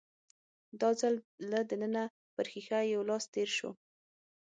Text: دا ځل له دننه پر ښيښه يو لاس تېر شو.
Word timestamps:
دا 0.79 0.89
ځل 1.01 1.15
له 1.51 1.59
دننه 1.69 2.03
پر 2.35 2.45
ښيښه 2.51 2.79
يو 2.93 3.01
لاس 3.09 3.23
تېر 3.33 3.49
شو. 3.57 3.71